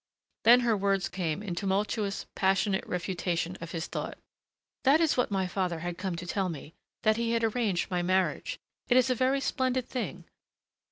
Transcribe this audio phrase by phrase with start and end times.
[0.45, 4.17] Then her words came in tumultuous, passionate refutation of his thought.
[4.83, 8.01] "That is what my father had come to tell me that he had arranged my
[8.01, 8.57] marriage.
[8.89, 10.25] It is a very splendid thing.